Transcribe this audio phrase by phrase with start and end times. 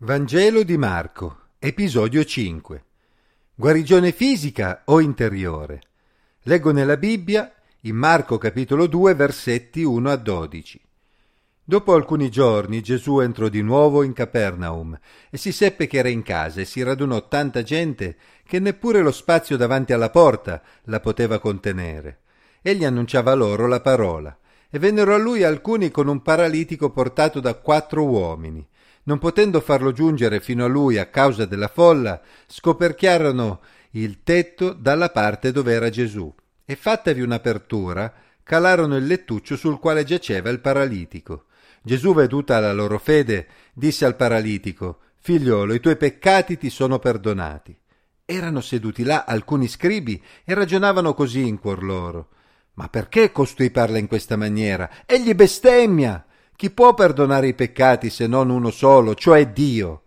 [0.00, 2.84] Vangelo di Marco, episodio 5.
[3.52, 5.80] Guarigione fisica o interiore?
[6.42, 10.80] Leggo nella Bibbia in Marco capitolo 2 versetti 1 a 12.
[11.64, 14.96] Dopo alcuni giorni Gesù entrò di nuovo in Capernaum
[15.30, 19.10] e si seppe che era in casa e si radunò tanta gente che neppure lo
[19.10, 22.20] spazio davanti alla porta la poteva contenere.
[22.62, 24.38] Egli annunciava loro la parola
[24.70, 28.64] e vennero a lui alcuni con un paralitico portato da quattro uomini
[29.08, 33.60] non potendo farlo giungere fino a lui a causa della folla, scoperchiarono
[33.92, 40.04] il tetto dalla parte dove era Gesù e fattavi un'apertura, calarono il lettuccio sul quale
[40.04, 41.46] giaceva il paralitico.
[41.82, 47.74] Gesù, veduta la loro fede, disse al paralitico, Figliolo, i tuoi peccati ti sono perdonati.
[48.26, 52.28] Erano seduti là alcuni scribi e ragionavano così in cuor loro.
[52.74, 54.90] Ma perché costui parla in questa maniera?
[55.06, 56.26] Egli bestemmia!
[56.58, 60.02] Chi può perdonare i peccati se non uno solo, cioè Dio?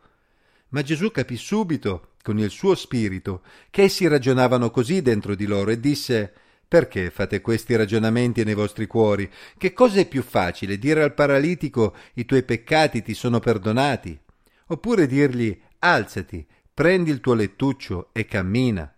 [0.71, 5.71] Ma Gesù capì subito, con il suo spirito, che essi ragionavano così dentro di loro
[5.71, 6.33] e disse
[6.67, 9.31] perché fate questi ragionamenti nei vostri cuori?
[9.57, 14.19] Che cosa è più facile dire al paralitico i tuoi peccati ti sono perdonati?
[14.67, 18.93] Oppure dirgli alzati, prendi il tuo lettuccio e cammina?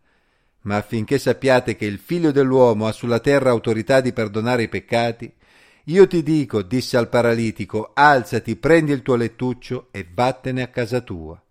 [0.61, 5.31] Ma affinché sappiate che il figlio dell'uomo ha sulla terra autorità di perdonare i peccati,
[5.85, 11.01] io ti dico, disse al paralitico, alzati, prendi il tuo lettuccio e vattene a casa
[11.01, 11.41] tua.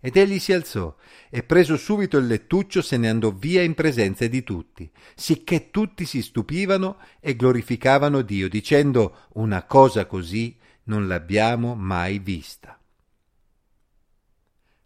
[0.00, 0.96] Ed egli si alzò
[1.30, 6.06] e preso subito il lettuccio se ne andò via in presenza di tutti, sicché tutti
[6.06, 12.76] si stupivano e glorificavano Dio, dicendo una cosa così non l'abbiamo mai vista.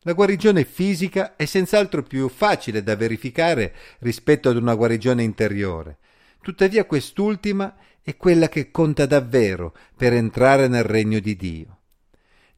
[0.01, 5.99] La guarigione fisica è senz'altro più facile da verificare rispetto ad una guarigione interiore.
[6.43, 7.75] Tuttavia quest'ultima
[8.07, 11.75] è quella che conta davvero per entrare nel regno di Dio.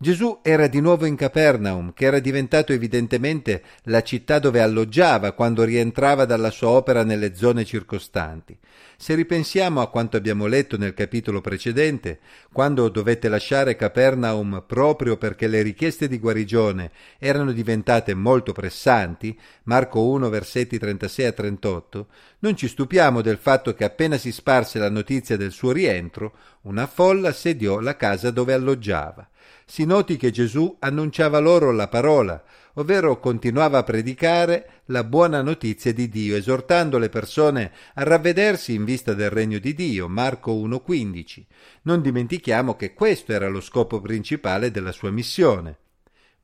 [0.01, 5.65] Gesù era di nuovo in Capernaum, che era diventato evidentemente la città dove alloggiava quando
[5.65, 8.57] rientrava dalla sua opera nelle zone circostanti.
[8.97, 12.21] Se ripensiamo a quanto abbiamo letto nel capitolo precedente,
[12.53, 20.05] quando dovette lasciare Capernaum proprio perché le richieste di guarigione erano diventate molto pressanti, Marco
[20.05, 22.07] 1 versetti 36 a 38,
[22.39, 26.87] non ci stupiamo del fatto che appena si sparse la notizia del suo rientro, una
[26.87, 29.29] folla assediò la casa dove alloggiava
[29.65, 32.43] si noti che Gesù annunciava loro la parola,
[32.75, 38.85] ovvero continuava a predicare la buona notizia di Dio, esortando le persone a ravvedersi in
[38.85, 41.45] vista del regno di Dio, Marco 1.15.
[41.83, 45.79] Non dimentichiamo che questo era lo scopo principale della sua missione.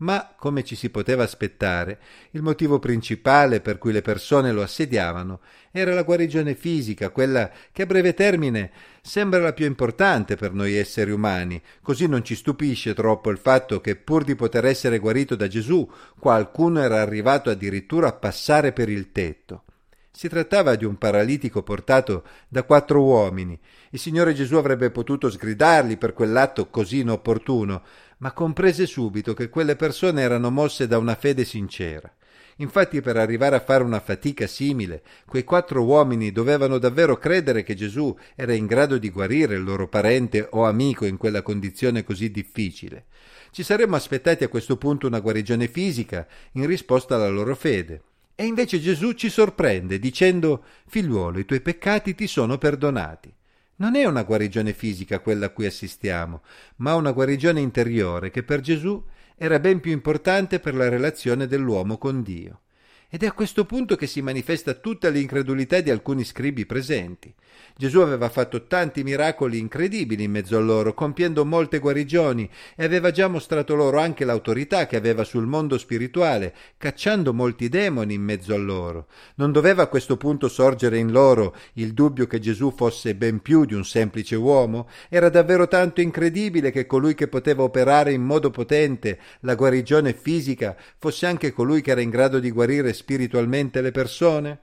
[0.04, 1.98] Ma, come ci si poteva aspettare,
[2.32, 7.82] il motivo principale per cui le persone lo assediavano era la guarigione fisica, quella che
[7.82, 8.70] a breve termine
[9.00, 11.60] sembra la più importante per noi esseri umani.
[11.80, 15.90] Così non ci stupisce troppo il fatto che, pur di poter essere guarito da Gesù,
[16.18, 19.62] qualcuno era arrivato addirittura a passare per il tetto.
[20.16, 23.58] Si trattava di un paralitico portato da quattro uomini.
[23.90, 27.82] Il Signore Gesù avrebbe potuto sgridarli per quell'atto così inopportuno,
[28.24, 32.10] ma comprese subito che quelle persone erano mosse da una fede sincera.
[32.58, 37.74] Infatti per arrivare a fare una fatica simile, quei quattro uomini dovevano davvero credere che
[37.74, 42.30] Gesù era in grado di guarire il loro parente o amico in quella condizione così
[42.30, 43.04] difficile.
[43.50, 48.04] Ci saremmo aspettati a questo punto una guarigione fisica in risposta alla loro fede.
[48.34, 53.30] E invece Gesù ci sorprende dicendo Figliuolo, i tuoi peccati ti sono perdonati.
[53.84, 56.40] Non è una guarigione fisica quella a cui assistiamo,
[56.76, 59.04] ma una guarigione interiore che per Gesù
[59.36, 62.60] era ben più importante per la relazione dell'uomo con Dio.
[63.14, 67.32] Ed è a questo punto che si manifesta tutta l'incredulità di alcuni scribi presenti.
[67.76, 73.12] Gesù aveva fatto tanti miracoli incredibili in mezzo a loro, compiendo molte guarigioni, e aveva
[73.12, 78.52] già mostrato loro anche l'autorità che aveva sul mondo spirituale, cacciando molti demoni in mezzo
[78.52, 79.06] a loro.
[79.36, 83.64] Non doveva a questo punto sorgere in loro il dubbio che Gesù fosse ben più
[83.64, 84.88] di un semplice uomo?
[85.08, 90.76] Era davvero tanto incredibile che colui che poteva operare in modo potente la guarigione fisica
[90.98, 94.60] fosse anche colui che era in grado di guarire spiritualmente le persone?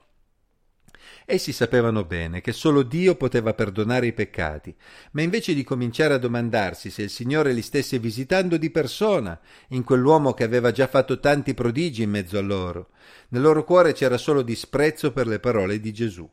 [1.25, 4.75] Essi sapevano bene che solo Dio poteva perdonare i peccati,
[5.11, 9.39] ma invece di cominciare a domandarsi se il Signore li stesse visitando di persona,
[9.69, 12.89] in quell'uomo che aveva già fatto tanti prodigi in mezzo a loro,
[13.29, 16.27] nel loro cuore c'era solo disprezzo per le parole di Gesù.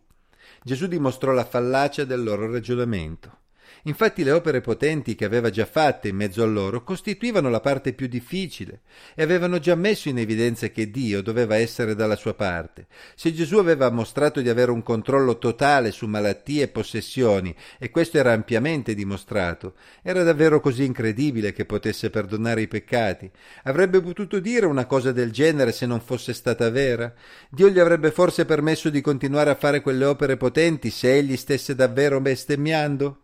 [0.62, 3.36] Gesù dimostrò la fallacia del loro ragionamento.
[3.82, 7.92] Infatti le opere potenti che aveva già fatte in mezzo a loro costituivano la parte
[7.92, 8.80] più difficile
[9.14, 12.86] e avevano già messo in evidenza che Dio doveva essere dalla sua parte.
[13.14, 18.18] Se Gesù aveva mostrato di avere un controllo totale su malattie e possessioni, e questo
[18.18, 23.30] era ampiamente dimostrato, era davvero così incredibile che potesse perdonare i peccati.
[23.64, 27.12] Avrebbe potuto dire una cosa del genere se non fosse stata vera?
[27.48, 31.74] Dio gli avrebbe forse permesso di continuare a fare quelle opere potenti se egli stesse
[31.74, 33.22] davvero bestemmiando?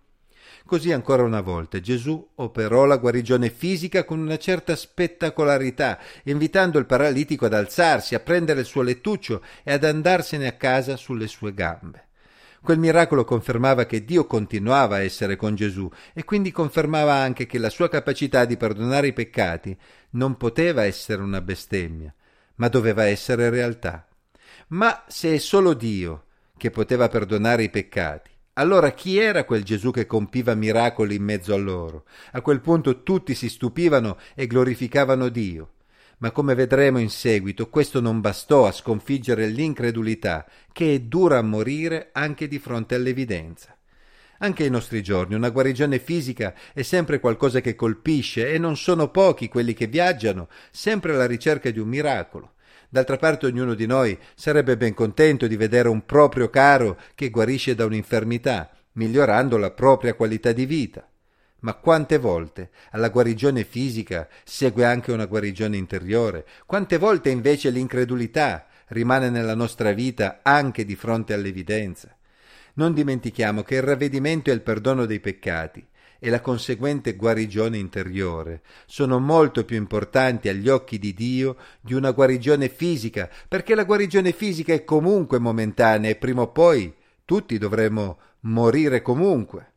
[0.67, 6.87] Così ancora una volta Gesù operò la guarigione fisica con una certa spettacolarità, invitando il
[6.87, 11.53] paralitico ad alzarsi, a prendere il suo lettuccio e ad andarsene a casa sulle sue
[11.53, 12.07] gambe.
[12.63, 17.59] Quel miracolo confermava che Dio continuava a essere con Gesù e quindi confermava anche che
[17.59, 19.77] la sua capacità di perdonare i peccati
[20.13, 22.13] non poteva essere una bestemmia,
[22.55, 24.09] ma doveva essere realtà.
[24.69, 26.25] Ma se è solo Dio
[26.57, 31.55] che poteva perdonare i peccati, allora chi era quel Gesù che compiva miracoli in mezzo
[31.55, 32.05] a loro?
[32.33, 35.73] A quel punto tutti si stupivano e glorificavano Dio.
[36.19, 41.43] Ma come vedremo in seguito, questo non bastò a sconfiggere l'incredulità, che è dura a
[41.43, 43.77] morire anche di fronte all'evidenza.
[44.39, 49.11] Anche ai nostri giorni una guarigione fisica è sempre qualcosa che colpisce e non sono
[49.11, 52.54] pochi quelli che viaggiano sempre alla ricerca di un miracolo.
[52.95, 57.75] D'altra parte ognuno di noi sarebbe ben contento di vedere un proprio caro che guarisce
[57.75, 61.05] da un'infermità, migliorando la propria qualità di vita.
[61.63, 66.47] Ma quante volte alla guarigione fisica segue anche una guarigione interiore?
[66.67, 72.17] Quante volte invece l'incredulità rimane nella nostra vita anche di fronte all'evidenza?
[72.75, 75.85] Non dimentichiamo che il ravvedimento e il perdono dei peccati
[76.25, 82.13] e la conseguente guarigione interiore sono molto più importanti agli occhi di Dio di una
[82.13, 86.95] guarigione fisica, perché la guarigione fisica è comunque momentanea e prima o poi
[87.27, 89.73] tutti dovremo morire comunque,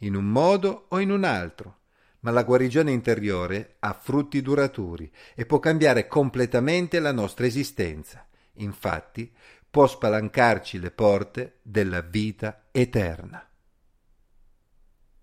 [0.00, 1.78] in un modo o in un altro.
[2.20, 8.28] Ma la guarigione interiore ha frutti duraturi e può cambiare completamente la nostra esistenza.
[8.56, 9.32] Infatti,
[9.70, 13.48] può spalancarci le porte della vita eterna.